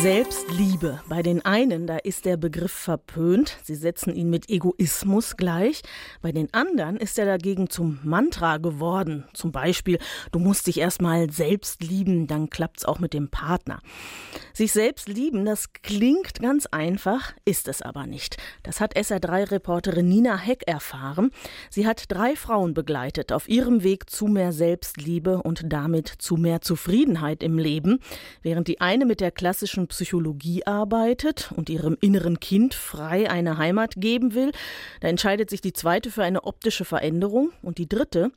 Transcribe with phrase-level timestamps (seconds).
[0.00, 1.02] Selbstliebe.
[1.10, 3.58] Bei den einen, da ist der Begriff verpönt.
[3.62, 5.82] Sie setzen ihn mit Egoismus gleich.
[6.22, 9.26] Bei den anderen ist er dagegen zum Mantra geworden.
[9.34, 9.98] Zum Beispiel,
[10.32, 13.80] du musst dich erstmal selbst lieben, dann klappt's auch mit dem Partner.
[14.54, 18.38] Sich selbst lieben, das klingt ganz einfach, ist es aber nicht.
[18.62, 21.30] Das hat SR3-Reporterin Nina Heck erfahren.
[21.68, 26.62] Sie hat drei Frauen begleitet auf ihrem Weg zu mehr Selbstliebe und damit zu mehr
[26.62, 27.98] Zufriedenheit im Leben.
[28.40, 33.94] Während die eine mit der klassischen Psychologie arbeitet und ihrem inneren Kind frei eine Heimat
[33.96, 34.52] geben will,
[35.00, 38.32] da entscheidet sich die zweite für eine optische Veränderung und die dritte,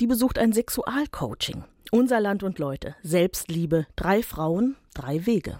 [0.00, 1.64] die besucht ein Sexualcoaching.
[1.90, 5.58] Unser Land und Leute, Selbstliebe, drei Frauen, drei Wege.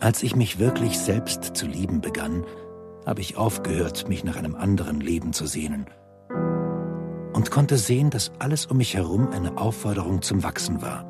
[0.00, 2.44] Als ich mich wirklich selbst zu lieben begann,
[3.06, 5.86] habe ich aufgehört, mich nach einem anderen Leben zu sehnen
[7.32, 11.06] und konnte sehen, dass alles um mich herum eine Aufforderung zum Wachsen war.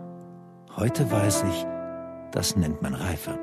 [0.76, 1.66] Heute weiß ich,
[2.32, 3.38] das nennt man Reife.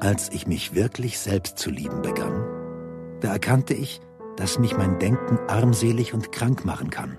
[0.00, 2.44] Als ich mich wirklich selbst zu lieben begann,
[3.20, 4.00] da erkannte ich,
[4.36, 7.18] dass mich mein Denken armselig und krank machen kann.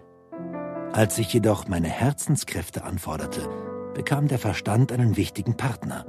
[0.93, 3.41] Als ich jedoch meine Herzenskräfte anforderte,
[3.93, 6.05] bekam der Verstand einen wichtigen Partner.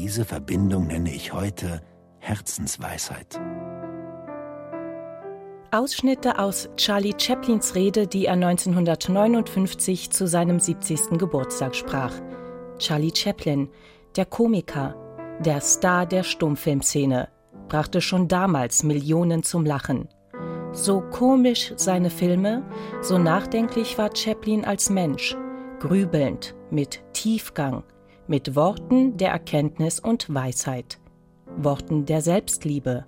[0.00, 1.82] Diese Verbindung nenne ich heute
[2.20, 3.40] Herzensweisheit.
[5.72, 11.18] Ausschnitte aus Charlie Chaplins Rede, die er 1959 zu seinem 70.
[11.18, 12.12] Geburtstag sprach.
[12.78, 13.70] Charlie Chaplin,
[14.14, 14.94] der Komiker,
[15.40, 17.28] der Star der Stummfilmszene,
[17.68, 20.08] brachte schon damals Millionen zum Lachen.
[20.70, 22.62] So komisch seine Filme,
[23.02, 25.36] so nachdenklich war Chaplin als Mensch,
[25.80, 27.82] grübelnd, mit Tiefgang,
[28.28, 30.98] mit Worten der Erkenntnis und Weisheit,
[31.56, 33.06] Worten der Selbstliebe.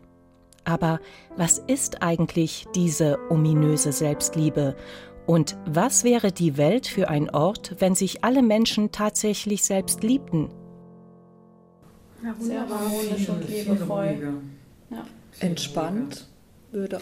[0.65, 1.01] Aber
[1.37, 4.77] was ist eigentlich diese ominöse Selbstliebe?
[5.27, 10.49] Und was wäre die Welt für ein Ort, wenn sich alle Menschen tatsächlich selbst liebten?
[12.25, 14.43] Ja, Sehr harmonisch und liebevoll.
[14.91, 15.05] Ja.
[15.39, 16.27] Entspannt
[16.73, 17.01] würde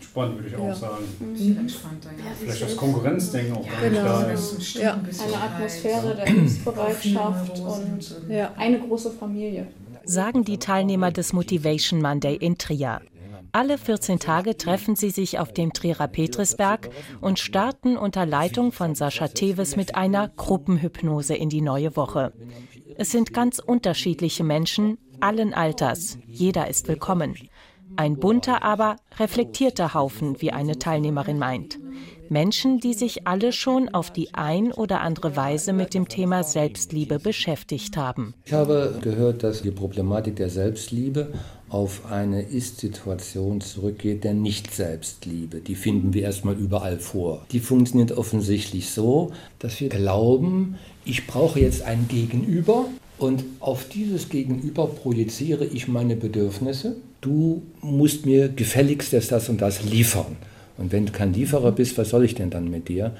[0.00, 1.04] Spannend, würde ich auch sagen.
[1.34, 2.24] Viel entspannter, ja.
[2.38, 4.04] Vielleicht das Konkurrenzdenken auch gar nicht Genau.
[4.04, 4.74] da ist.
[4.74, 4.94] Ja.
[4.94, 8.52] Eine Atmosphäre der Hilfsbereitschaft und Ja.
[8.56, 9.66] eine große Familie.
[10.04, 13.00] Sagen die Teilnehmer des Motivation Monday in Trier.
[13.52, 16.90] Alle 14 Tage treffen sie sich auf dem Trierer Petrisberg
[17.22, 22.32] und starten unter Leitung von Sascha Teves mit einer Gruppenhypnose in die neue Woche.
[22.98, 26.18] Es sind ganz unterschiedliche Menschen, allen Alters.
[26.26, 27.34] Jeder ist willkommen.
[27.96, 31.78] Ein bunter, aber reflektierter Haufen, wie eine Teilnehmerin meint.
[32.28, 37.18] Menschen, die sich alle schon auf die ein oder andere Weise mit dem Thema Selbstliebe
[37.18, 38.34] beschäftigt haben.
[38.44, 41.32] Ich habe gehört, dass die Problematik der Selbstliebe
[41.68, 45.60] auf eine Ist-Situation zurückgeht der Nicht-Selbstliebe.
[45.60, 47.46] Die finden wir erstmal überall vor.
[47.50, 52.86] Die funktioniert offensichtlich so, dass wir glauben, ich brauche jetzt ein Gegenüber
[53.18, 56.96] und auf dieses Gegenüber projiziere ich meine Bedürfnisse.
[57.20, 60.36] Du musst mir gefälligst jetzt das und das liefern.
[60.78, 63.12] Und wenn du kein Lieferer bist, was soll ich denn dann mit dir?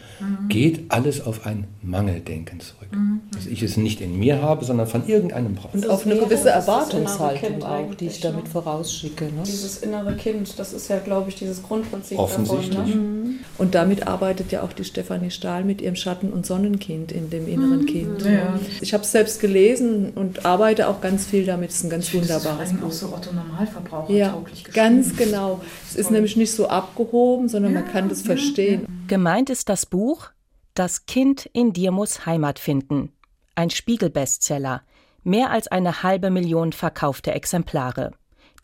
[0.49, 2.89] Geht alles auf ein Mangeldenken zurück.
[3.33, 5.77] Dass ich es nicht in mir habe, sondern von irgendeinem brauche.
[5.77, 8.51] Und auf eine gewisse Erwartungshaltung auch, die ich damit ne?
[8.51, 9.25] vorausschicke.
[9.25, 9.43] Ne?
[9.45, 12.77] Dieses innere Kind, das ist ja, glaube ich, dieses Grundprinzip Offensichtlich.
[12.77, 13.23] davon.
[13.25, 13.35] Ne?
[13.59, 17.49] Und damit arbeitet ja auch die Stefanie Stahl mit ihrem Schatten- und Sonnenkind in dem
[17.49, 18.23] inneren Kind.
[18.23, 18.59] Ja.
[18.81, 21.71] Ich habe es selbst gelesen und arbeite auch ganz viel damit.
[21.71, 22.93] Es ist ein ganz Ich finde, das ist wunderbares allem auch Buch.
[22.93, 24.75] so Otto Normalverbraucher Ja, tauglich geschrieben.
[24.75, 25.61] ganz genau.
[25.89, 26.13] Es ist Voll.
[26.15, 28.87] nämlich nicht so abgehoben, sondern man kann das verstehen.
[29.07, 30.31] Gemeint ist das Buch
[30.75, 33.13] Das Kind in dir muss Heimat finden.
[33.55, 34.83] Ein Spiegel-Bestseller.
[35.25, 38.13] Mehr als eine halbe Million verkaufte Exemplare.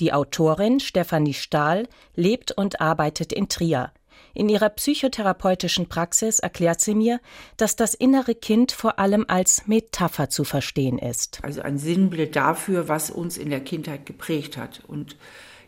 [0.01, 3.93] Die Autorin Stefanie Stahl lebt und arbeitet in Trier.
[4.35, 7.21] In ihrer psychotherapeutischen Praxis erklärt sie mir,
[7.57, 11.41] dass das innere Kind vor allem als Metapher zu verstehen ist.
[11.43, 14.83] Also ein Sinnbild dafür, was uns in der Kindheit geprägt hat.
[14.87, 15.17] Und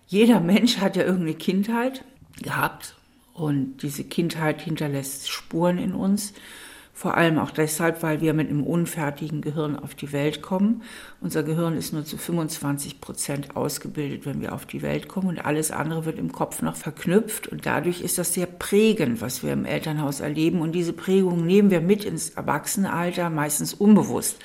[0.07, 2.05] jeder Mensch hat ja irgendeine Kindheit
[2.43, 2.97] gehabt.
[3.35, 6.33] Und diese Kindheit hinterlässt Spuren in uns.
[6.97, 10.83] Vor allem auch deshalb, weil wir mit einem unfertigen Gehirn auf die Welt kommen.
[11.21, 15.27] Unser Gehirn ist nur zu 25 Prozent ausgebildet, wenn wir auf die Welt kommen.
[15.27, 17.49] Und alles andere wird im Kopf noch verknüpft.
[17.49, 20.61] Und dadurch ist das sehr prägend, was wir im Elternhaus erleben.
[20.61, 24.39] Und diese Prägung nehmen wir mit ins Erwachsenenalter, meistens unbewusst.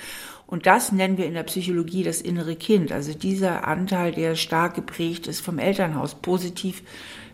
[0.47, 2.91] Und das nennen wir in der Psychologie das innere Kind.
[2.91, 6.81] Also dieser Anteil, der stark geprägt ist vom Elternhaus, positiv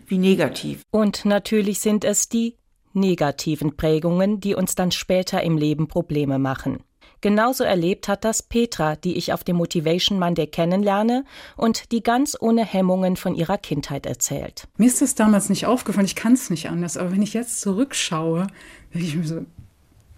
[0.06, 0.82] wie negativ.
[0.90, 2.56] Und natürlich sind es die
[2.92, 6.78] negativen Prägungen, die uns dann später im Leben Probleme machen.
[7.20, 11.24] Genauso erlebt hat das Petra, die ich auf dem Motivation Monday kennenlerne
[11.56, 14.68] und die ganz ohne Hemmungen von ihrer Kindheit erzählt.
[14.76, 17.60] Mir ist das damals nicht aufgefallen, ich kann es nicht anders, aber wenn ich jetzt
[17.60, 18.46] zurückschaue,
[18.92, 19.46] denke ich mir so,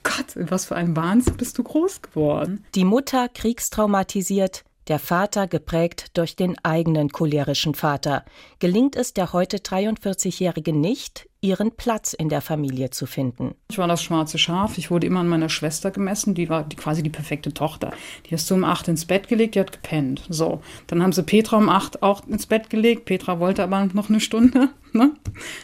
[0.02, 2.64] Gott, in was für einem Wahnsinn bist du groß geworden.
[2.74, 8.24] Die Mutter kriegstraumatisiert, der Vater geprägt durch den eigenen cholerischen Vater.
[8.58, 13.54] Gelingt es der heute 43-Jährigen nicht, ihren Platz in der Familie zu finden.
[13.70, 14.78] Ich war das schwarze Schaf.
[14.78, 16.34] Ich wurde immer an meiner Schwester gemessen.
[16.34, 17.92] Die war die, quasi die perfekte Tochter.
[18.26, 20.24] Die hast du um acht ins Bett gelegt, die hat gepennt.
[20.28, 20.60] So.
[20.88, 23.04] Dann haben sie Petra um acht auch ins Bett gelegt.
[23.04, 24.70] Petra wollte aber noch eine Stunde.
[24.94, 25.12] Ne?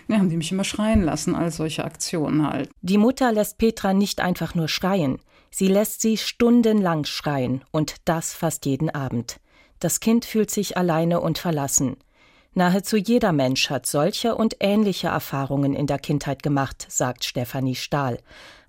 [0.06, 2.68] Dann haben die mich immer schreien lassen, all solche Aktionen halt.
[2.82, 5.18] Die Mutter lässt Petra nicht einfach nur schreien.
[5.56, 9.38] Sie lässt sie stundenlang schreien und das fast jeden Abend.
[9.78, 11.96] Das Kind fühlt sich alleine und verlassen.
[12.54, 18.18] Nahezu jeder Mensch hat solche und ähnliche Erfahrungen in der Kindheit gemacht, sagt Stefanie Stahl.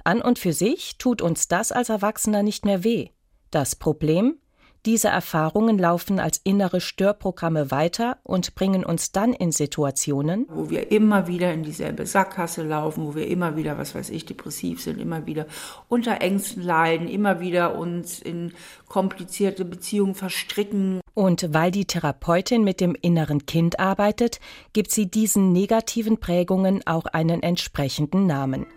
[0.03, 3.09] An und für sich tut uns das als Erwachsener nicht mehr weh.
[3.49, 4.37] Das Problem?
[4.85, 10.91] Diese Erfahrungen laufen als innere Störprogramme weiter und bringen uns dann in Situationen, wo wir
[10.91, 15.01] immer wieder in dieselbe Sackgasse laufen, wo wir immer wieder, was weiß ich, depressiv sind,
[15.01, 15.47] immer wieder
[15.89, 18.53] unter Ängsten leiden, immer wieder uns in
[18.87, 21.01] komplizierte Beziehungen verstricken.
[21.15, 24.39] Und weil die Therapeutin mit dem inneren Kind arbeitet,
[24.73, 28.67] gibt sie diesen negativen Prägungen auch einen entsprechenden Namen.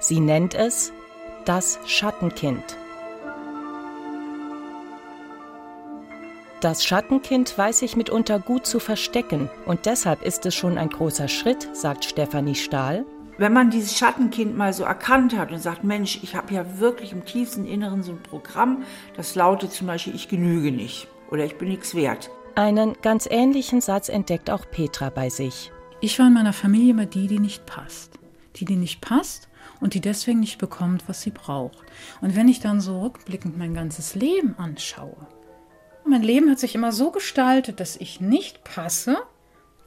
[0.00, 0.92] Sie nennt es
[1.44, 2.76] das Schattenkind.
[6.60, 11.26] Das Schattenkind weiß sich mitunter gut zu verstecken und deshalb ist es schon ein großer
[11.26, 13.06] Schritt, sagt Stefanie Stahl.
[13.38, 17.12] Wenn man dieses Schattenkind mal so erkannt hat und sagt, Mensch, ich habe ja wirklich
[17.12, 18.82] im tiefsten Inneren so ein Programm,
[19.16, 22.30] das lautet zum Beispiel, ich genüge nicht oder ich bin nichts wert.
[22.56, 25.72] Einen ganz ähnlichen Satz entdeckt auch Petra bei sich.
[26.02, 28.18] Ich war in meiner Familie immer die, die nicht passt.
[28.56, 29.48] Die, die nicht passt
[29.80, 31.78] und die deswegen nicht bekommt, was sie braucht.
[32.20, 35.26] Und wenn ich dann so rückblickend mein ganzes Leben anschaue,
[36.06, 39.18] mein Leben hat sich immer so gestaltet, dass ich nicht passe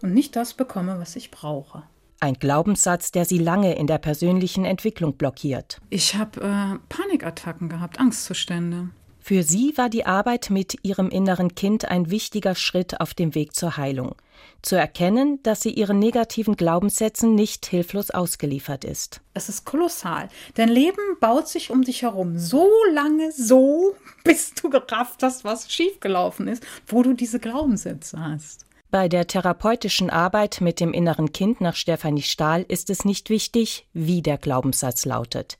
[0.01, 1.83] und nicht das bekomme, was ich brauche.
[2.19, 5.81] Ein Glaubenssatz, der sie lange in der persönlichen Entwicklung blockiert.
[5.89, 8.89] Ich habe äh, Panikattacken gehabt, Angstzustände.
[9.25, 13.55] Für sie war die Arbeit mit ihrem inneren Kind ein wichtiger Schritt auf dem Weg
[13.55, 14.15] zur Heilung.
[14.61, 19.21] Zu erkennen, dass sie ihren negativen Glaubenssätzen nicht hilflos ausgeliefert ist.
[19.33, 20.27] Es ist kolossal.
[20.55, 25.71] Dein Leben baut sich um dich herum so lange so, bis du gerafft hast, was
[25.71, 28.65] schiefgelaufen ist, wo du diese Glaubenssätze hast.
[28.94, 33.88] Bei der therapeutischen Arbeit mit dem inneren Kind nach Stefanie Stahl ist es nicht wichtig,
[33.92, 35.57] wie der Glaubenssatz lautet.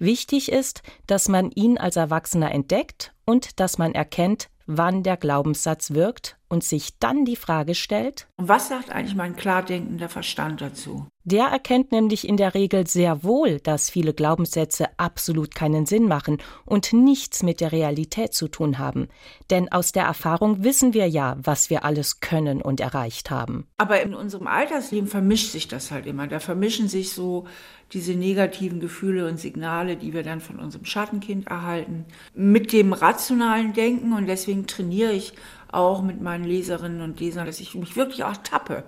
[0.00, 5.92] Wichtig ist, dass man ihn als Erwachsener entdeckt und dass man erkennt, wann der Glaubenssatz
[5.92, 11.06] wirkt und sich dann die Frage stellt, was sagt eigentlich mein klar denkender Verstand dazu?
[11.24, 16.38] Der erkennt nämlich in der Regel sehr wohl, dass viele Glaubenssätze absolut keinen Sinn machen
[16.66, 19.08] und nichts mit der Realität zu tun haben.
[19.48, 23.68] Denn aus der Erfahrung wissen wir ja, was wir alles können und erreicht haben.
[23.78, 26.26] Aber in unserem Alltagsleben vermischt sich das halt immer.
[26.26, 27.46] Da vermischen sich so
[27.92, 33.74] diese negativen Gefühle und Signale, die wir dann von unserem Schattenkind erhalten, mit dem rationalen
[33.74, 34.12] Denken.
[34.12, 35.34] Und deswegen trainiere ich
[35.72, 38.84] auch mit meinen Leserinnen und Lesern, dass ich mich wirklich auch tappe.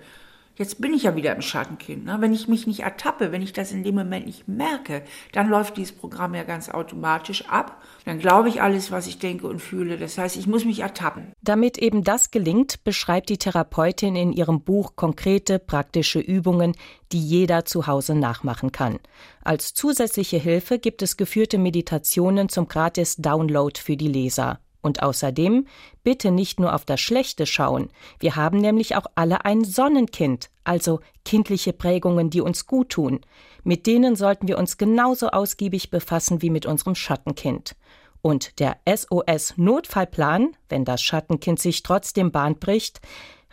[0.57, 2.05] Jetzt bin ich ja wieder im Schattenkind.
[2.05, 2.19] Ne?
[2.21, 5.03] Wenn ich mich nicht ertappe, wenn ich das in dem Moment nicht merke,
[5.33, 7.83] dann läuft dieses Programm ja ganz automatisch ab.
[8.05, 9.99] Dann glaube ich alles, was ich denke und fühle.
[9.99, 11.33] Das heißt, ich muss mich ertappen.
[11.43, 16.77] Damit eben das gelingt, beschreibt die Therapeutin in ihrem Buch konkrete, praktische Übungen,
[17.11, 19.01] die jeder zu Hause nachmachen kann.
[19.43, 24.61] Als zusätzliche Hilfe gibt es geführte Meditationen zum gratis Download für die Leser.
[24.85, 25.67] Und außerdem
[26.03, 27.89] bitte nicht nur auf das Schlechte schauen.
[28.21, 33.21] Wir haben nämlich auch alle ein Sonnenkind, also kindliche Prägungen, die uns gut tun.
[33.63, 37.77] Mit denen sollten wir uns genauso ausgiebig befassen wie mit unserem Schattenkind.
[38.21, 43.01] Und der SOS-Notfallplan, wenn das Schattenkind sich trotzdem Bahn bricht,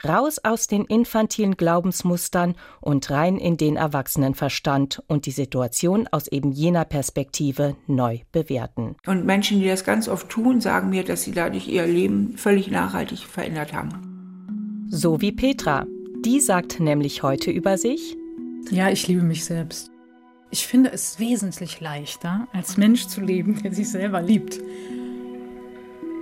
[0.07, 6.51] raus aus den infantilen Glaubensmustern und rein in den Erwachsenenverstand und die Situation aus eben
[6.51, 8.95] jener Perspektive neu bewerten.
[9.05, 12.69] Und Menschen, die das ganz oft tun, sagen mir, dass sie dadurch ihr Leben völlig
[12.69, 14.87] nachhaltig verändert haben.
[14.89, 15.85] So wie Petra.
[16.23, 18.15] Die sagt nämlich heute über sich,
[18.69, 19.89] ja, ich liebe mich selbst.
[20.51, 24.59] Ich finde es wesentlich leichter, als Mensch zu leben, der sich selber liebt.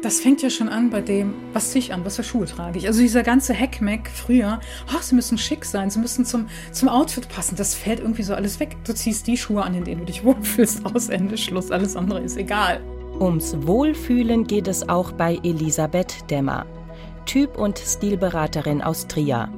[0.02, 2.80] Das fängt ja schon an bei dem, was ziehe ich an, was für Schuhe trage
[2.80, 2.88] ich.
[2.88, 4.62] Also dieser ganze Heckmeck früher,
[4.96, 8.34] oh, sie müssen schick sein, sie müssen zum, zum Outfit passen, das fällt irgendwie so
[8.34, 8.78] alles weg.
[8.86, 12.22] Du ziehst die Schuhe an, in denen du dich wohlfühlst, aus Ende, Schluss, alles andere
[12.22, 12.82] ist egal.
[13.20, 16.66] Ums Wohlfühlen geht es auch bei Elisabeth Dämmer,
[17.26, 19.50] Typ- und Stilberaterin aus Trier.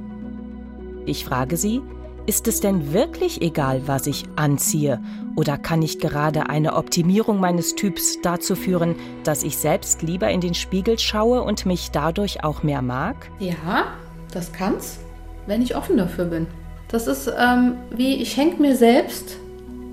[1.06, 1.80] Ich frage sie,
[2.24, 5.00] Ist es denn wirklich egal, was ich anziehe?
[5.34, 10.40] Oder kann nicht gerade eine Optimierung meines Typs dazu führen, dass ich selbst lieber in
[10.40, 13.28] den Spiegel schaue und mich dadurch auch mehr mag?
[13.40, 13.86] Ja,
[14.32, 15.00] das kann's,
[15.48, 16.46] wenn ich offen dafür bin.
[16.86, 19.36] Das ist ähm, wie, ich schenke mir selbst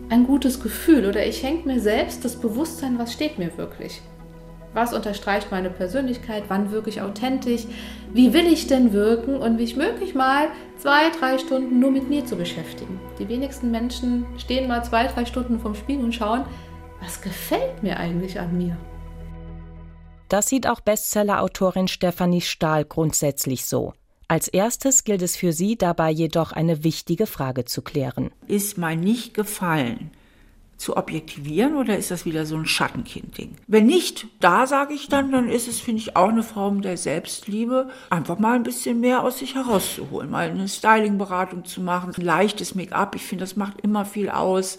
[0.09, 4.01] ein gutes Gefühl oder ich schenke mir selbst das Bewusstsein, was steht mir wirklich.
[4.75, 6.43] Was unterstreicht meine Persönlichkeit?
[6.47, 7.65] Wann wirklich authentisch?
[8.11, 9.35] Wie will ich denn wirken?
[9.35, 10.47] Und mich möglich mal
[10.77, 12.99] zwei, drei Stunden nur mit mir zu beschäftigen.
[13.19, 16.43] Die wenigsten Menschen stehen mal zwei, drei Stunden vom Spiegel und schauen,
[17.01, 18.77] was gefällt mir eigentlich an mir?
[20.27, 23.93] Das sieht auch Bestseller-Autorin Stefanie Stahl grundsätzlich so.
[24.27, 28.31] Als erstes gilt es für sie dabei jedoch eine wichtige Frage zu klären.
[28.47, 30.11] Ist mein Nicht-Gefallen
[30.79, 33.57] zu objektivieren oder ist das wieder so ein Schattenkind-Ding?
[33.67, 36.95] Wenn nicht, da sage ich dann, dann ist es, finde ich, auch eine Form der
[36.95, 42.23] Selbstliebe, einfach mal ein bisschen mehr aus sich herauszuholen, mal eine Styling-Beratung zu machen, ein
[42.23, 44.77] leichtes Make-up, ich finde, das macht immer viel aus.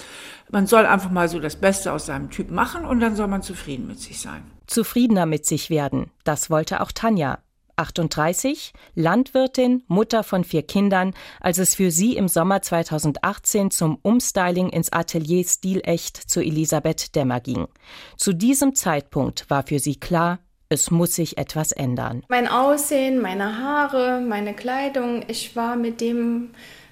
[0.50, 3.42] Man soll einfach mal so das Beste aus seinem Typ machen und dann soll man
[3.42, 4.42] zufrieden mit sich sein.
[4.66, 7.40] Zufriedener mit sich werden, das wollte auch Tanja.
[7.80, 14.68] 38, Landwirtin, Mutter von vier Kindern, als es für sie im Sommer 2018 zum Umstyling
[14.68, 17.66] ins Atelier Stilecht zu Elisabeth Dämmer ging.
[18.16, 22.22] Zu diesem Zeitpunkt war für sie klar, es muss sich etwas ändern.
[22.28, 26.50] Mein Aussehen, meine Haare, meine Kleidung, ich war mit dem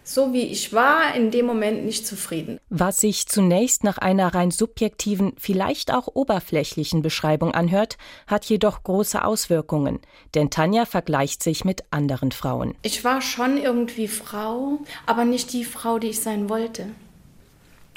[0.09, 2.59] so wie ich war, in dem Moment nicht zufrieden.
[2.71, 9.23] Was sich zunächst nach einer rein subjektiven, vielleicht auch oberflächlichen Beschreibung anhört, hat jedoch große
[9.23, 10.01] Auswirkungen,
[10.35, 12.75] denn Tanja vergleicht sich mit anderen Frauen.
[12.81, 16.87] Ich war schon irgendwie Frau, aber nicht die Frau, die ich sein wollte.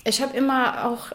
[0.03, 1.13] Ich habe immer auch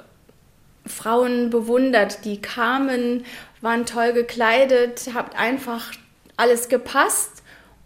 [0.87, 3.27] Frauen bewundert, die kamen,
[3.61, 5.93] waren toll gekleidet, habt einfach
[6.39, 7.36] alles gepasst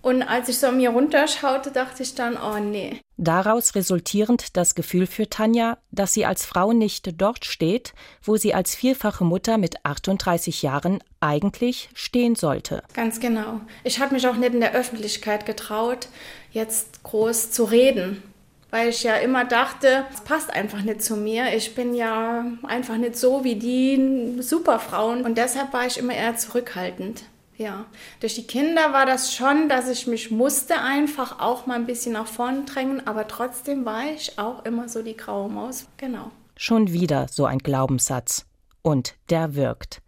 [0.03, 3.01] und als ich so an mir runterschaute, dachte ich dann, oh nee.
[3.19, 7.93] Daraus resultierend das Gefühl für Tanja, dass sie als Frau nicht dort steht,
[8.23, 12.83] wo sie als vierfache Mutter mit 38 Jahren eigentlich stehen sollte.
[12.95, 13.61] Ganz genau.
[13.85, 16.09] Ich habe mich auch nicht in der Öffentlichkeit getraut,
[16.53, 18.23] jetzt groß zu reden.
[18.71, 21.55] Weil ich ja immer dachte, es passt einfach nicht zu mir.
[21.57, 25.25] Ich bin ja einfach nicht so wie die Superfrauen.
[25.25, 27.25] Und deshalb war ich immer eher zurückhaltend.
[27.61, 27.85] Ja,
[28.21, 32.15] durch die Kinder war das schon, dass ich mich musste einfach auch mal ein bisschen
[32.15, 35.87] nach vorne drängen, aber trotzdem war ich auch immer so die graue Maus.
[35.99, 36.31] Genau.
[36.57, 38.47] Schon wieder so ein Glaubenssatz.
[38.81, 40.01] Und der wirkt.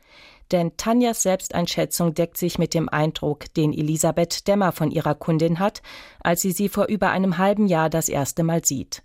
[0.51, 5.83] Denn Tanjas Selbsteinschätzung deckt sich mit dem Eindruck, den Elisabeth Dämmer von ihrer Kundin hat,
[6.21, 9.03] als sie sie vor über einem halben Jahr das erste Mal sieht.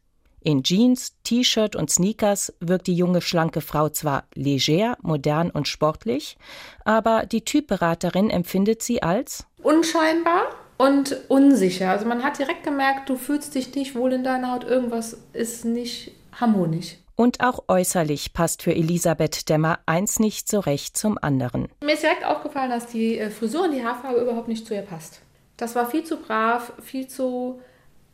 [0.47, 6.37] In Jeans, T-Shirt und Sneakers wirkt die junge, schlanke Frau zwar leger, modern und sportlich,
[6.85, 10.43] aber die Typberaterin empfindet sie als unscheinbar
[10.77, 11.91] und unsicher.
[11.91, 15.65] Also man hat direkt gemerkt, du fühlst dich nicht wohl in deiner Haut, irgendwas ist
[15.65, 16.95] nicht harmonisch.
[17.17, 21.67] Und auch äußerlich passt für Elisabeth Dämmer eins nicht so recht zum anderen.
[21.83, 24.83] Mir ist direkt aufgefallen, dass die äh, Frisur und die Haarfarbe überhaupt nicht zu ihr
[24.83, 25.19] passt.
[25.57, 27.59] Das war viel zu brav, viel zu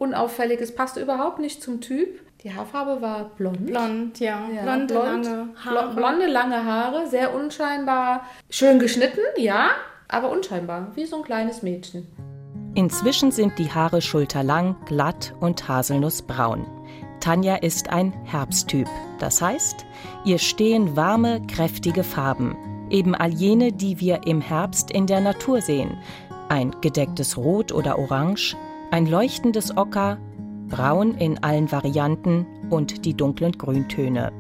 [0.03, 0.59] unauffällig.
[0.61, 2.19] Es passte überhaupt nicht zum Typ.
[2.43, 3.65] Die Haarfarbe war blond.
[3.65, 4.47] Blond, ja.
[4.53, 5.95] ja blonde, blond, lange Haare.
[5.95, 8.25] Blonde, lange Haare, sehr unscheinbar.
[8.49, 9.69] Schön geschnitten, ja,
[10.09, 12.05] aber unscheinbar, wie so ein kleines Mädchen.
[12.75, 16.65] Inzwischen sind die Haare schulterlang, glatt und haselnussbraun.
[17.21, 18.87] Tanja ist ein Herbsttyp.
[19.19, 19.85] Das heißt,
[20.25, 22.57] ihr stehen warme, kräftige Farben.
[22.89, 25.97] Eben all jene, die wir im Herbst in der Natur sehen.
[26.49, 28.57] Ein gedecktes Rot oder Orange,
[28.93, 30.19] ein leuchtendes Ocker,
[30.69, 34.31] Braun in allen Varianten und die dunklen Grüntöne.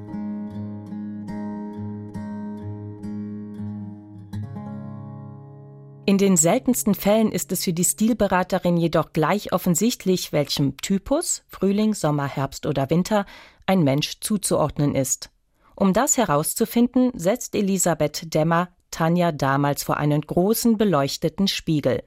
[6.05, 11.95] In den seltensten Fällen ist es für die Stilberaterin jedoch gleich offensichtlich, welchem Typus Frühling,
[11.95, 13.25] Sommer, Herbst oder Winter
[13.65, 15.31] ein Mensch zuzuordnen ist.
[15.75, 22.03] Um das herauszufinden, setzt Elisabeth Dämmer Tanja damals vor einen großen beleuchteten Spiegel.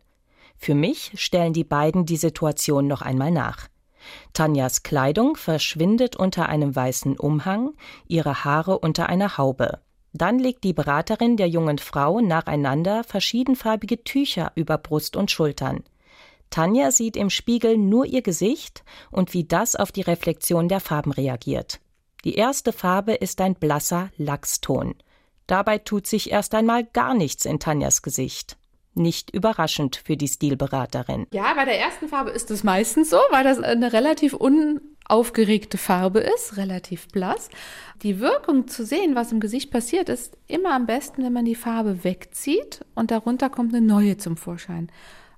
[0.58, 3.68] Für mich stellen die beiden die Situation noch einmal nach.
[4.32, 7.74] Tanjas Kleidung verschwindet unter einem weißen Umhang,
[8.06, 9.80] ihre Haare unter einer Haube.
[10.12, 15.84] Dann legt die Beraterin der jungen Frau nacheinander verschiedenfarbige Tücher über Brust und Schultern.
[16.48, 21.12] Tanja sieht im Spiegel nur ihr Gesicht und wie das auf die Reflexion der Farben
[21.12, 21.80] reagiert.
[22.24, 24.94] Die erste Farbe ist ein blasser Lachston.
[25.46, 28.56] Dabei tut sich erst einmal gar nichts in Tanjas Gesicht.
[28.96, 31.26] Nicht überraschend für die Stilberaterin.
[31.32, 36.20] Ja, bei der ersten Farbe ist es meistens so, weil das eine relativ unaufgeregte Farbe
[36.20, 37.50] ist, relativ blass.
[38.02, 41.54] Die Wirkung zu sehen, was im Gesicht passiert, ist immer am besten, wenn man die
[41.54, 44.90] Farbe wegzieht und darunter kommt eine neue zum Vorschein.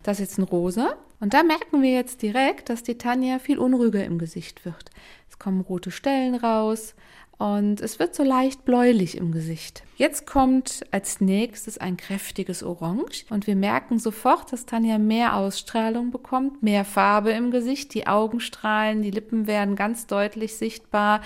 [0.04, 3.58] Das ist jetzt ein Rosa Und da merken wir jetzt direkt, dass die Tanja viel
[3.58, 4.90] unruhiger im Gesicht wird.
[5.28, 6.94] Es kommen rote Stellen raus
[7.38, 9.85] und es wird so leicht bläulich im Gesicht.
[9.97, 16.11] Jetzt kommt als nächstes ein kräftiges Orange und wir merken sofort, dass Tanja mehr Ausstrahlung
[16.11, 21.23] bekommt, mehr Farbe im Gesicht, die Augen strahlen, die Lippen werden ganz deutlich sichtbar.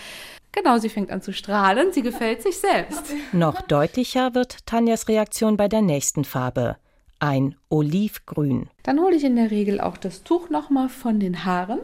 [0.52, 3.14] Genau, sie fängt an zu strahlen, sie gefällt sich selbst.
[3.33, 6.76] Noch deutlicher wird Tanjas Reaktion bei der nächsten Farbe.
[7.19, 8.69] Ein Olivgrün.
[8.83, 11.78] Dann hole ich in der Regel auch das Tuch nochmal von den Haaren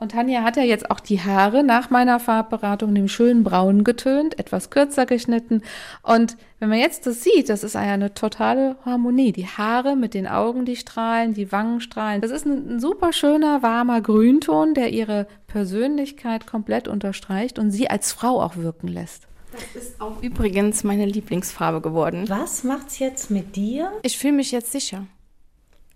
[0.00, 4.38] und Tanja hat ja jetzt auch die Haare nach meiner Farbberatung dem schönen Braun getönt,
[4.38, 5.62] etwas kürzer geschnitten.
[6.02, 9.32] Und wenn man jetzt das sieht, das ist eine totale Harmonie.
[9.32, 12.22] Die Haare mit den Augen, die strahlen, die Wangen strahlen.
[12.22, 17.90] Das ist ein, ein super schöner, warmer Grünton, der ihre Persönlichkeit komplett unterstreicht und sie
[17.90, 19.28] als Frau auch wirken lässt.
[19.52, 22.24] Das ist auch übrigens meine Lieblingsfarbe geworden.
[22.26, 23.92] Was macht's jetzt mit dir?
[24.02, 25.06] Ich fühle mich jetzt sicher.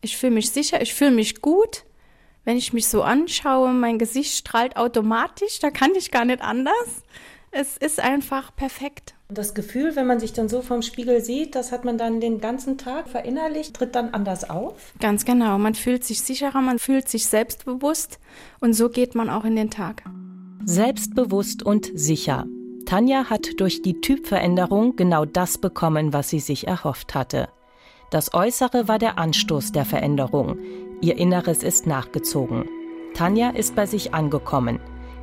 [0.03, 1.85] Ich fühle mich sicher, ich fühle mich gut
[2.45, 7.03] wenn ich mich so anschaue, mein Gesicht strahlt automatisch, da kann ich gar nicht anders.
[7.51, 9.15] Es ist einfach perfekt.
[9.29, 12.41] Das Gefühl, wenn man sich dann so vom Spiegel sieht, das hat man dann den
[12.41, 14.93] ganzen Tag verinnerlicht, tritt dann anders auf?
[15.01, 15.57] Ganz genau.
[15.59, 18.19] Man fühlt sich sicherer, man fühlt sich selbstbewusst
[18.61, 20.03] und so geht man auch in den Tag.
[20.65, 22.47] Selbstbewusst und sicher.
[22.87, 27.49] Tanja hat durch die Typveränderung genau das bekommen, was sie sich erhofft hatte.
[28.11, 30.59] Das Äußere war der Anstoß der Veränderung.
[31.05, 32.65] Ihr Inneres ist nachgezogen.
[33.13, 34.81] Tanja ist bei sich angekommen.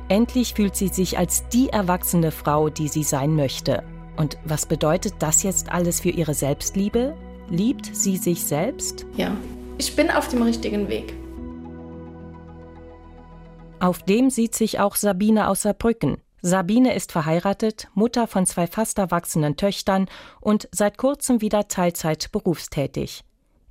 [0.08, 3.82] Endlich fühlt sie sich als die erwachsene Frau, die sie sein möchte.
[4.16, 7.16] Und was bedeutet das jetzt alles für ihre Selbstliebe?
[7.48, 9.06] Liebt sie sich selbst?
[9.16, 9.36] Ja,
[9.76, 11.14] ich bin auf dem richtigen Weg.
[13.80, 16.18] Auf dem sieht sich auch Sabine aus Saarbrücken.
[16.42, 20.06] Sabine ist verheiratet, Mutter von zwei fast erwachsenen Töchtern
[20.40, 23.24] und seit kurzem wieder Teilzeit berufstätig.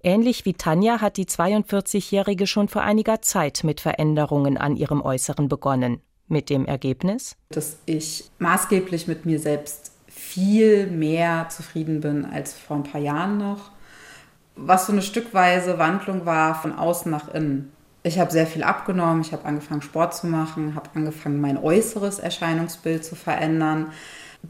[0.04, 5.48] Ähnlich wie Tanja hat die 42-Jährige schon vor einiger Zeit mit Veränderungen an ihrem Äußeren
[5.48, 6.02] begonnen.
[6.28, 7.36] Mit dem Ergebnis?
[7.50, 13.38] Dass ich maßgeblich mit mir selbst viel mehr zufrieden bin als vor ein paar Jahren
[13.38, 13.72] noch.
[14.56, 17.72] Was so eine stückweise Wandlung war von außen nach innen.
[18.04, 22.18] Ich habe sehr viel abgenommen, ich habe angefangen Sport zu machen, habe angefangen mein äußeres
[22.18, 23.92] Erscheinungsbild zu verändern,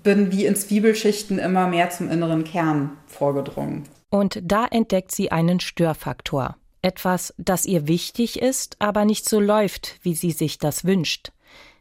[0.03, 3.83] bin wie in Zwiebelschichten immer mehr zum inneren Kern vorgedrungen.
[4.11, 6.57] Und da entdeckt sie einen Störfaktor.
[6.81, 11.31] Etwas, das ihr wichtig ist, aber nicht so läuft, wie sie sich das wünscht.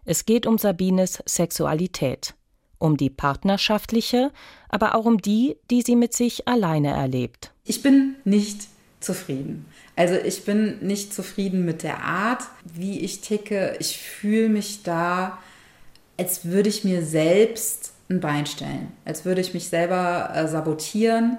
[0.04, 2.34] Es geht um Sabines Sexualität.
[2.78, 4.30] Um die partnerschaftliche,
[4.68, 7.52] aber auch um die, die sie mit sich alleine erlebt.
[7.64, 8.68] Ich bin nicht
[9.00, 9.66] zufrieden.
[9.96, 13.76] Also ich bin nicht zufrieden mit der Art, wie ich ticke.
[13.80, 15.38] Ich fühle mich da,
[16.16, 21.38] als würde ich mir selbst ein Bein stellen, als würde ich mich selber äh, sabotieren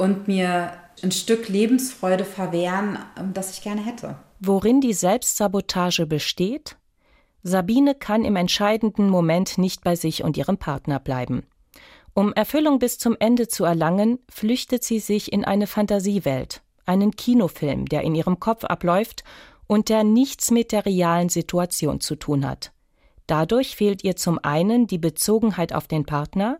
[0.00, 4.16] und mir ein Stück Lebensfreude verwehren, ähm, das ich gerne hätte.
[4.40, 6.76] Worin die Selbstsabotage besteht?
[7.42, 11.44] Sabine kann im entscheidenden Moment nicht bei sich und ihrem Partner bleiben.
[12.14, 17.86] Um Erfüllung bis zum Ende zu erlangen, flüchtet sie sich in eine Fantasiewelt, einen Kinofilm,
[17.86, 19.22] der in ihrem Kopf abläuft
[19.66, 22.72] und der nichts mit der realen Situation zu tun hat.
[23.26, 26.58] Dadurch fehlt ihr zum einen die Bezogenheit auf den Partner,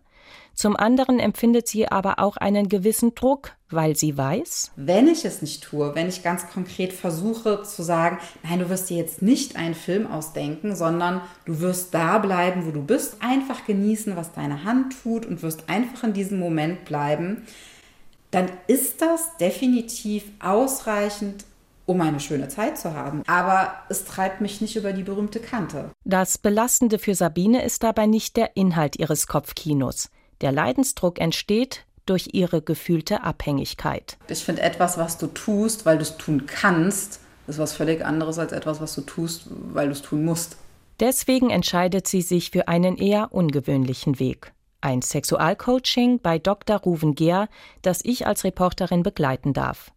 [0.61, 5.41] zum anderen empfindet sie aber auch einen gewissen Druck, weil sie weiß, wenn ich es
[5.41, 9.57] nicht tue, wenn ich ganz konkret versuche zu sagen, nein, du wirst dir jetzt nicht
[9.57, 14.65] einen Film ausdenken, sondern du wirst da bleiben, wo du bist, einfach genießen, was deine
[14.65, 17.47] Hand tut und wirst einfach in diesem Moment bleiben,
[18.31, 21.47] dann ist das definitiv ausreichend,
[21.87, 23.23] um eine schöne Zeit zu haben.
[23.27, 25.91] Aber es treibt mich nicht über die berühmte Kante.
[26.05, 30.11] Das Belastende für Sabine ist dabei nicht der Inhalt ihres Kopfkinos.
[30.41, 34.17] Der Leidensdruck entsteht durch ihre gefühlte Abhängigkeit.
[34.29, 38.39] Ich finde, etwas, was du tust, weil du es tun kannst, ist was völlig anderes
[38.39, 40.57] als etwas, was du tust, weil du es tun musst.
[40.99, 44.53] Deswegen entscheidet sie sich für einen eher ungewöhnlichen Weg.
[44.81, 46.79] Ein Sexualcoaching bei Dr.
[46.79, 47.49] Ruven Gehr,
[47.83, 49.93] das ich als Reporterin begleiten darf.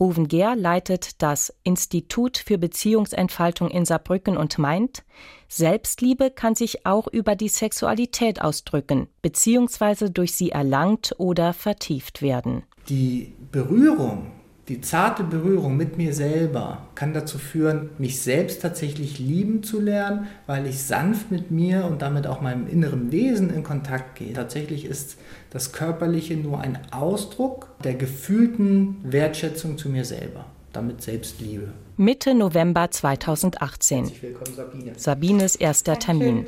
[0.00, 5.04] Ruven Gehr leitet das Institut für Beziehungsentfaltung in Saarbrücken und meint,
[5.48, 12.62] Selbstliebe kann sich auch über die Sexualität ausdrücken, beziehungsweise durch sie erlangt oder vertieft werden.
[12.88, 14.30] Die Berührung
[14.68, 20.28] die zarte Berührung mit mir selber kann dazu führen, mich selbst tatsächlich lieben zu lernen,
[20.46, 24.34] weil ich sanft mit mir und damit auch meinem inneren Wesen in Kontakt gehe.
[24.34, 25.16] Tatsächlich ist
[25.50, 31.72] das Körperliche nur ein Ausdruck der gefühlten Wertschätzung zu mir selber, damit Selbstliebe.
[31.96, 33.98] Mitte November 2018.
[33.98, 34.92] Herzlich willkommen, Sabine.
[34.96, 36.46] Sabines erster Termin.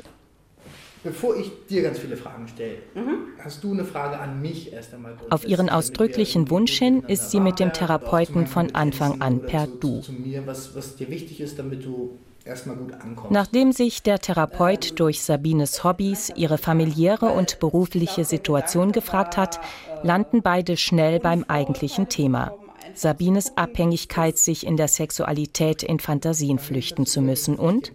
[1.03, 3.29] Bevor ich dir ganz viele Fragen stelle, mhm.
[3.39, 5.17] hast du eine Frage an mich erst einmal?
[5.31, 10.01] Auf ihren ausdrücklichen Wunsch hin ist sie mit dem Therapeuten von Anfang an per Du.
[10.01, 13.31] Zu mir, was, was dir wichtig ist, damit du erstmal gut ankommst.
[13.31, 19.59] Nachdem sich der Therapeut durch Sabines Hobbys, ihre familiäre und berufliche Situation gefragt hat,
[20.03, 22.53] landen beide schnell beim eigentlichen Thema.
[22.93, 27.91] Sabines Abhängigkeit, sich in der Sexualität in Fantasien flüchten zu müssen und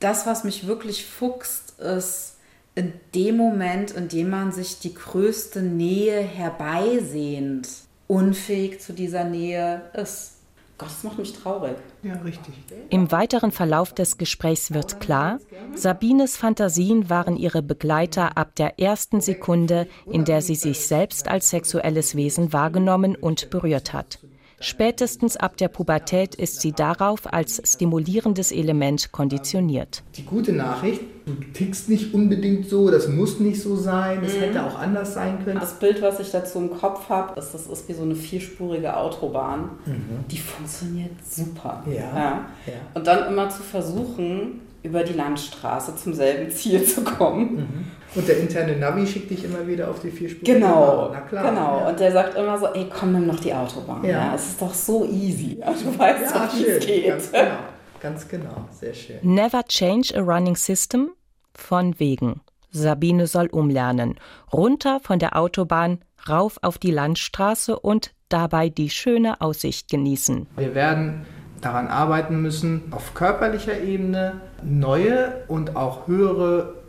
[0.00, 2.38] das, was mich wirklich fuchst, ist
[2.80, 7.68] in dem Moment, in dem man sich die größte Nähe herbeisehnt,
[8.08, 10.38] unfähig zu dieser Nähe ist.
[10.78, 11.76] Gott, das macht mich traurig.
[12.02, 12.54] Ja, richtig.
[12.88, 15.38] Im weiteren Verlauf des Gesprächs wird klar,
[15.74, 21.50] Sabines Fantasien waren ihre Begleiter ab der ersten Sekunde, in der sie sich selbst als
[21.50, 24.20] sexuelles Wesen wahrgenommen und berührt hat.
[24.62, 30.02] Spätestens ab der Pubertät ist sie darauf als stimulierendes Element konditioniert.
[30.16, 34.40] Die gute Nachricht, du tickst nicht unbedingt so, das muss nicht so sein, es mhm.
[34.40, 35.58] hätte auch anders sein können.
[35.58, 38.94] Das Bild, was ich dazu im Kopf habe, ist, das ist wie so eine vierspurige
[38.94, 39.70] Autobahn.
[39.86, 40.26] Mhm.
[40.30, 41.82] Die funktioniert super.
[41.86, 42.50] Ja, ja.
[42.66, 42.72] ja.
[42.92, 47.56] Und dann immer zu versuchen, über die Landstraße zum selben Ziel zu kommen.
[47.56, 47.84] Mhm.
[48.14, 50.44] Und der interne Navi schickt dich immer wieder auf die vier Spuren.
[50.44, 51.80] Genau, Na klar, genau.
[51.80, 51.88] Ja.
[51.88, 54.02] Und der sagt immer so, ey, komm, nimm noch die Autobahn.
[54.04, 54.10] Ja.
[54.10, 55.60] ja es ist doch so easy.
[55.84, 57.06] Du weißt ja, doch, wie es geht.
[57.06, 57.58] Ganz genau.
[58.00, 59.18] Ganz genau, sehr schön.
[59.22, 61.10] Never change a running system
[61.54, 62.40] von wegen.
[62.70, 64.16] Sabine soll umlernen.
[64.52, 70.46] Runter von der Autobahn, rauf auf die Landstraße und dabei die schöne Aussicht genießen.
[70.56, 71.26] Wir werden
[71.60, 76.79] daran arbeiten müssen, auf körperlicher Ebene neue und auch höhere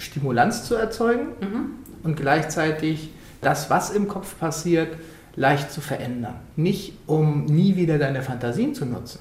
[0.00, 1.70] Stimulanz zu erzeugen mhm.
[2.02, 3.10] und gleichzeitig
[3.40, 4.96] das, was im Kopf passiert,
[5.36, 6.34] leicht zu verändern.
[6.56, 9.20] Nicht um nie wieder deine Fantasien zu nutzen.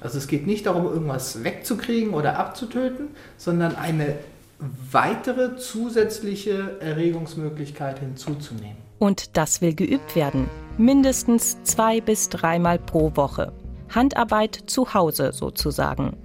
[0.00, 4.16] Also es geht nicht darum, irgendwas wegzukriegen oder abzutöten, sondern eine
[4.90, 8.76] weitere zusätzliche Erregungsmöglichkeit hinzuzunehmen.
[8.98, 10.48] Und das will geübt werden.
[10.78, 13.52] Mindestens zwei bis dreimal pro Woche.
[13.94, 16.16] Handarbeit zu Hause sozusagen.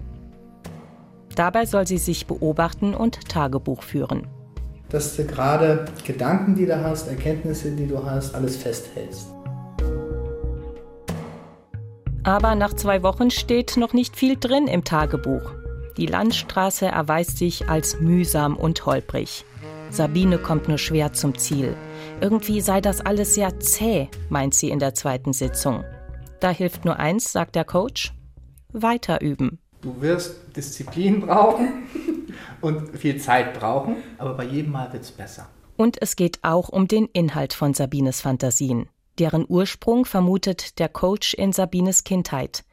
[1.35, 4.27] Dabei soll sie sich beobachten und Tagebuch führen.
[4.89, 9.27] Dass du gerade Gedanken, die du hast, Erkenntnisse, die du hast, alles festhältst.
[12.23, 15.53] Aber nach zwei Wochen steht noch nicht viel drin im Tagebuch.
[15.97, 19.45] Die Landstraße erweist sich als mühsam und holprig.
[19.89, 21.75] Sabine kommt nur schwer zum Ziel.
[22.21, 25.83] Irgendwie sei das alles sehr zäh, meint sie in der zweiten Sitzung.
[26.39, 28.13] Da hilft nur eins, sagt der Coach,
[28.71, 29.59] weiter üben.
[29.81, 31.87] Du wirst Disziplin brauchen
[32.61, 35.47] und viel Zeit brauchen, aber bei jedem Mal wird es besser.
[35.77, 38.89] Und es geht auch um den Inhalt von Sabines Fantasien.
[39.19, 42.63] Deren Ursprung vermutet der Coach in Sabines Kindheit.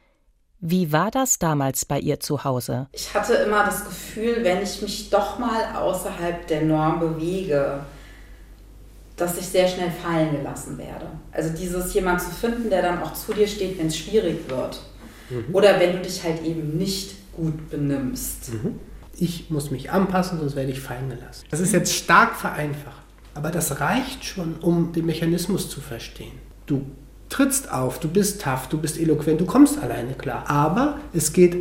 [0.59, 2.87] Wie war das damals bei ihr zu Hause?
[2.91, 7.85] Ich hatte immer das Gefühl, wenn ich mich doch mal außerhalb der Norm bewege,
[9.15, 11.07] dass ich sehr schnell fallen gelassen werde.
[11.31, 14.81] Also dieses jemand zu finden, der dann auch zu dir steht, wenn es schwierig wird.
[15.29, 15.53] Mhm.
[15.53, 18.53] Oder wenn du dich halt eben nicht gut benimmst.
[18.53, 18.79] Mhm.
[19.15, 21.45] Ich muss mich anpassen, sonst werde ich fallen gelassen.
[21.49, 23.03] Das ist jetzt stark vereinfacht.
[23.33, 26.33] Aber das reicht schon, um den Mechanismus zu verstehen.
[26.65, 26.85] Du
[27.29, 30.49] trittst auf, du bist tough, du bist eloquent, du kommst alleine klar.
[30.49, 31.57] Aber es geht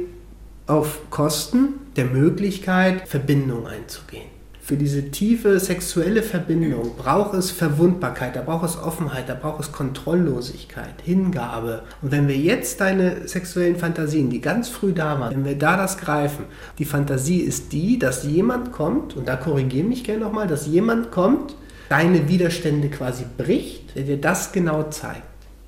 [0.67, 4.36] auf Kosten der Möglichkeit, Verbindung einzugehen
[4.67, 9.71] für diese tiefe sexuelle Verbindung braucht es Verwundbarkeit, da braucht es Offenheit, da braucht es
[9.71, 11.85] Kontrolllosigkeit, Hingabe.
[12.03, 15.77] Und wenn wir jetzt deine sexuellen Fantasien, die ganz früh da waren, wenn wir da
[15.77, 16.47] das greifen,
[16.81, 21.13] die Fantasie ist die, dass jemand kommt, und da korrigiere mich gerne nochmal, dass jemand
[21.13, 21.55] kommt,
[21.89, 25.23] deine Widerstände quasi bricht, der dir das genau zeigt.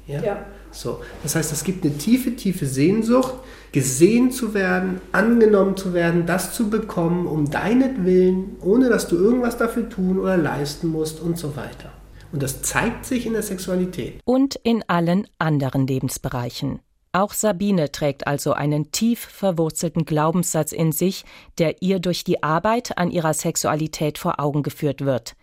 [0.08, 0.20] Ja?
[0.20, 0.38] ja.
[0.70, 1.00] So.
[1.22, 3.34] Das heißt, es gibt eine tiefe, tiefe Sehnsucht,
[3.72, 9.56] gesehen zu werden, angenommen zu werden, das zu bekommen, um deinetwillen, ohne dass du irgendwas
[9.56, 11.92] dafür tun oder leisten musst und so weiter.
[12.32, 14.20] Und das zeigt sich in der Sexualität.
[14.24, 16.80] Und in allen anderen Lebensbereichen.
[17.12, 21.24] Auch Sabine trägt also einen tief verwurzelten Glaubenssatz in sich,
[21.56, 25.34] der ihr durch die Arbeit an ihrer Sexualität vor Augen geführt wird.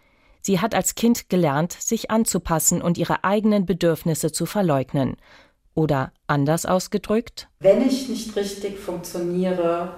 [0.46, 5.18] Sie hat als Kind gelernt, sich anzupassen und ihre eigenen Bedürfnisse zu verleugnen.
[5.74, 7.50] Oder anders ausgedrückt?
[7.62, 9.96] Wenn ich nicht richtig funktioniere,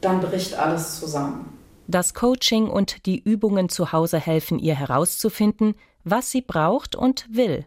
[0.00, 1.56] dann bricht alles zusammen.
[1.86, 7.64] Das Coaching und die Übungen zu Hause helfen ihr herauszufinden, was sie braucht und will.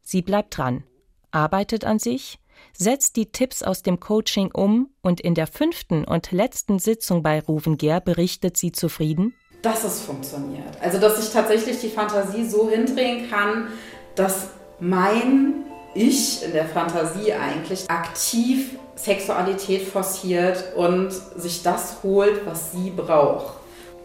[0.00, 0.82] Sie bleibt dran,
[1.30, 2.38] arbeitet an sich,
[2.72, 7.38] setzt die Tipps aus dem Coaching um und in der fünften und letzten Sitzung bei
[7.38, 10.76] Ruven Gehr berichtet sie zufrieden, dass es funktioniert.
[10.80, 13.68] Also, dass ich tatsächlich die Fantasie so hindrehen kann,
[14.14, 14.48] dass
[14.80, 22.90] mein Ich in der Fantasie eigentlich aktiv Sexualität forciert und sich das holt, was sie
[22.90, 23.56] braucht.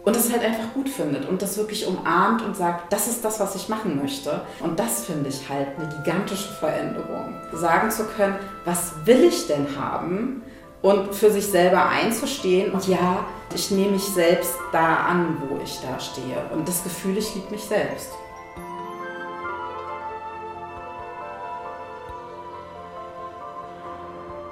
[0.04, 3.40] und das halt einfach gut findet und das wirklich umarmt und sagt, das ist das,
[3.40, 4.40] was ich machen möchte.
[4.60, 7.34] Und das finde ich halt eine gigantische Veränderung.
[7.52, 10.42] Sagen zu können, was will ich denn haben?
[10.80, 15.80] Und für sich selber einzustehen und ja, ich nehme mich selbst da an, wo ich
[15.80, 16.44] da stehe.
[16.52, 18.12] Und das Gefühl, ich liebe mich selbst.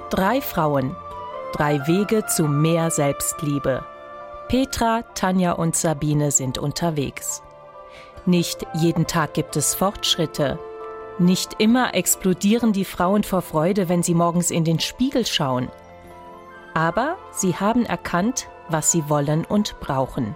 [0.09, 0.95] Drei Frauen,
[1.53, 3.85] drei Wege zu mehr Selbstliebe.
[4.47, 7.43] Petra, Tanja und Sabine sind unterwegs.
[8.25, 10.59] Nicht jeden Tag gibt es Fortschritte.
[11.19, 15.69] Nicht immer explodieren die Frauen vor Freude, wenn sie morgens in den Spiegel schauen.
[16.77, 20.35] Aber sie haben erkannt, was sie wollen und brauchen.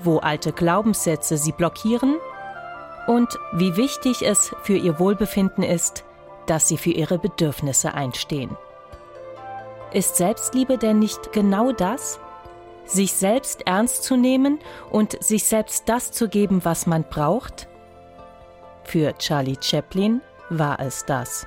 [0.00, 2.16] Wo alte Glaubenssätze sie blockieren
[3.06, 6.02] und wie wichtig es für ihr Wohlbefinden ist,
[6.46, 8.56] dass sie für ihre Bedürfnisse einstehen.
[9.92, 12.18] Ist Selbstliebe denn nicht genau das?
[12.84, 14.58] Sich selbst ernst zu nehmen
[14.90, 17.68] und sich selbst das zu geben, was man braucht?
[18.82, 21.46] Für Charlie Chaplin war es das.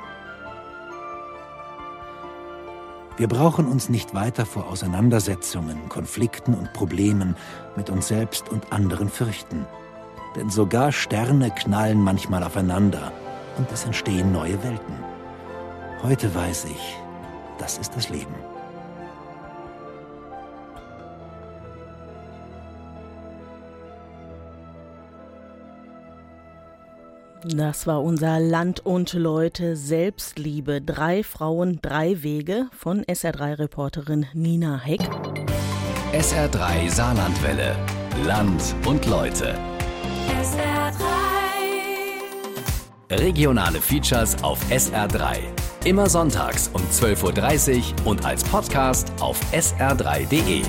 [3.17, 7.35] Wir brauchen uns nicht weiter vor Auseinandersetzungen, Konflikten und Problemen
[7.75, 9.65] mit uns selbst und anderen fürchten.
[10.35, 13.11] Denn sogar Sterne knallen manchmal aufeinander
[13.57, 14.95] und es entstehen neue Welten.
[16.01, 16.97] Heute weiß ich,
[17.57, 18.50] das ist das Leben.
[27.43, 30.79] Das war unser Land und Leute Selbstliebe.
[30.79, 35.01] Drei Frauen, drei Wege von SR3-Reporterin Nina Heck.
[36.13, 37.75] SR3 Saarlandwelle.
[38.25, 39.55] Land und Leute.
[40.39, 41.01] SR3.
[43.19, 45.37] Regionale Features auf SR3.
[45.83, 50.61] Immer sonntags um 12.30 Uhr und als Podcast auf sr3.de.